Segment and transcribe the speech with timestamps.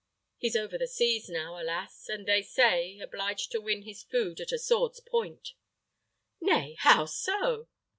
[0.39, 2.09] He's over the seas now, alas!
[2.09, 5.53] and they say, obliged to win his food at the sword's point."
[6.41, 7.67] "Nay, how so?"